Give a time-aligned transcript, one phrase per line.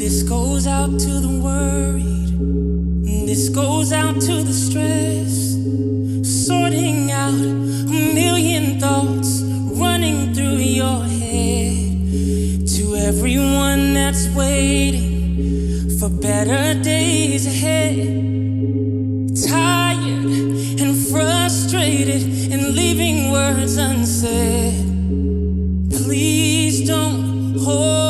[0.00, 2.32] This goes out to the worried.
[3.28, 5.32] This goes out to the stress.
[6.46, 9.42] Sorting out a million thoughts
[9.78, 12.66] running through your head.
[12.76, 17.98] To everyone that's waiting for better days ahead.
[19.48, 24.80] Tired and frustrated and leaving words unsaid.
[25.90, 28.09] Please don't hold.